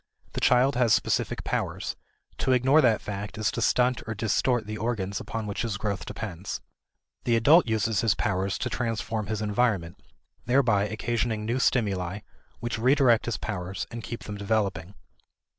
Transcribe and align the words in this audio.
The 0.33 0.41
child 0.41 0.73
has 0.77 0.95
specific 0.95 1.43
powers; 1.43 1.95
to 2.39 2.53
ignore 2.53 2.81
that 2.81 3.01
fact 3.03 3.37
is 3.37 3.51
to 3.51 3.61
stunt 3.61 4.01
or 4.07 4.15
distort 4.15 4.65
the 4.65 4.79
organs 4.79 5.19
upon 5.19 5.45
which 5.45 5.61
his 5.61 5.77
growth 5.77 6.07
depends. 6.07 6.59
The 7.25 7.35
adult 7.35 7.67
uses 7.67 8.01
his 8.01 8.15
powers 8.15 8.57
to 8.57 8.69
transform 8.71 9.27
his 9.27 9.43
environment, 9.43 10.01
thereby 10.47 10.85
occasioning 10.87 11.45
new 11.45 11.59
stimuli 11.59 12.21
which 12.59 12.79
redirect 12.79 13.27
his 13.27 13.37
powers 13.37 13.85
and 13.91 14.03
keep 14.03 14.23
them 14.23 14.37
developing. 14.37 14.95